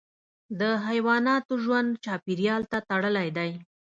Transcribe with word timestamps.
د 0.59 0.61
حیواناتو 0.87 1.53
ژوند 1.63 1.89
چاپیریال 2.05 2.63
ته 2.71 2.77
تړلی 2.89 3.29
دی. 3.37 3.51